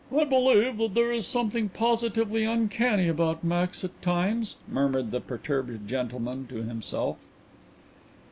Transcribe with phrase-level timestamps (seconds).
[0.11, 5.87] "I believe that there is something positively uncanny about Max at times," murmured the perturbed
[5.87, 7.27] gentleman to himself.